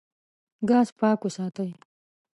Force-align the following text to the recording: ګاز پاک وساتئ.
ګاز 0.69 0.87
پاک 0.99 1.19
وساتئ. 1.23 1.71